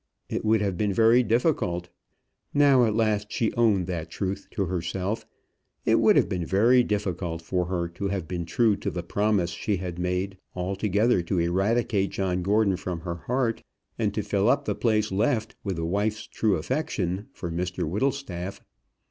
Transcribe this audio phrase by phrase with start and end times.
[0.29, 1.89] It would have been very difficult,
[2.55, 5.27] now at last she owned that truth to herself,
[5.85, 9.51] it would have been very difficult for her to have been true to the promise
[9.51, 13.61] she had made, altogether to eradicate John Gordon from her heart,
[13.99, 18.59] and to fill up the place left with a wife's true affection for Mr Whittlestaff.